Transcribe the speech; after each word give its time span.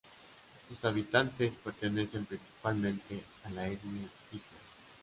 Sus 0.67 0.83
habitantes 0.83 1.53
pertenecen 1.63 2.25
principalmente 2.25 3.23
a 3.43 3.51
la 3.51 3.67
etnia 3.67 4.09
igbo. 4.31 4.43